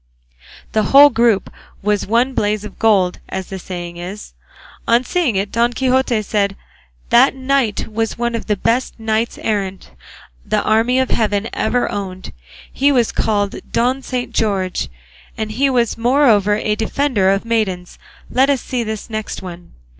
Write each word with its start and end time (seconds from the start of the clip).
The 0.71 0.81
whole 0.89 1.11
group 1.11 1.53
was 1.83 2.07
one 2.07 2.33
blaze 2.33 2.63
of 2.65 2.79
gold, 2.79 3.19
as 3.29 3.45
the 3.49 3.59
saying 3.59 3.97
is. 3.97 4.33
On 4.87 5.03
seeing 5.03 5.35
it 5.35 5.51
Don 5.51 5.73
Quixote 5.73 6.23
said, 6.23 6.55
"That 7.11 7.35
knight 7.35 7.87
was 7.87 8.17
one 8.17 8.33
of 8.33 8.47
the 8.47 8.55
best 8.55 8.99
knights 8.99 9.37
errant 9.37 9.91
the 10.43 10.63
army 10.63 10.97
of 10.97 11.11
heaven 11.11 11.49
ever 11.53 11.87
owned; 11.91 12.33
he 12.73 12.91
was 12.91 13.11
called 13.11 13.57
Don 13.71 14.01
Saint 14.01 14.33
George, 14.33 14.89
and 15.37 15.51
he 15.51 15.69
was 15.69 15.99
moreover 15.99 16.55
a 16.55 16.73
defender 16.73 17.29
of 17.29 17.45
maidens. 17.45 17.99
Let 18.27 18.49
us 18.49 18.61
see 18.61 18.83
this 18.83 19.07
next 19.07 19.43
one." 19.43 19.73